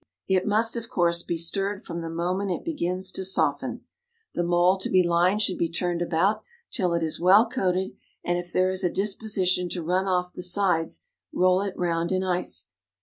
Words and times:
It 0.27 0.47
must, 0.47 0.75
of 0.75 0.89
course, 0.89 1.21
be 1.21 1.37
stirred 1.37 1.83
from 1.85 2.01
the 2.01 2.09
moment 2.09 2.49
it 2.49 2.65
begins 2.65 3.11
to 3.11 3.23
soften. 3.23 3.81
The 4.33 4.41
mould 4.41 4.79
to 4.81 4.89
be 4.89 5.03
lined 5.03 5.43
should 5.43 5.59
be 5.59 5.69
turned 5.69 6.01
about 6.01 6.41
till 6.71 6.95
it 6.95 7.03
is 7.03 7.19
well 7.19 7.47
coated, 7.47 7.95
and 8.25 8.35
if 8.39 8.51
there 8.51 8.71
is 8.71 8.83
a 8.83 8.89
disposition 8.89 9.69
to 9.69 9.83
run 9.83 10.07
off 10.07 10.33
the 10.33 10.41
sides, 10.41 11.05
roll 11.31 11.61
it 11.61 11.77
round 11.77 12.11
in 12.11 12.23
ice. 12.23 12.69